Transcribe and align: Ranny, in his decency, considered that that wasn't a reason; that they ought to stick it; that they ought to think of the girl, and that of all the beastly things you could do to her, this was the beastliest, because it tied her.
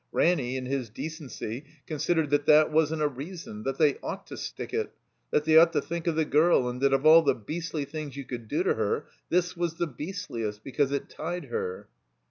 Ranny, 0.11 0.57
in 0.57 0.65
his 0.65 0.89
decency, 0.89 1.63
considered 1.85 2.31
that 2.31 2.47
that 2.47 2.71
wasn't 2.71 3.03
a 3.03 3.07
reason; 3.07 3.61
that 3.65 3.77
they 3.77 3.99
ought 4.01 4.25
to 4.25 4.35
stick 4.35 4.73
it; 4.73 4.91
that 5.29 5.43
they 5.45 5.55
ought 5.57 5.73
to 5.73 5.81
think 5.81 6.07
of 6.07 6.15
the 6.15 6.25
girl, 6.25 6.67
and 6.67 6.81
that 6.81 6.91
of 6.91 7.05
all 7.05 7.21
the 7.21 7.35
beastly 7.35 7.85
things 7.85 8.17
you 8.17 8.25
could 8.25 8.47
do 8.47 8.63
to 8.63 8.73
her, 8.73 9.05
this 9.29 9.55
was 9.55 9.75
the 9.75 9.85
beastliest, 9.85 10.63
because 10.63 10.91
it 10.91 11.07
tied 11.07 11.45
her. 11.53 11.87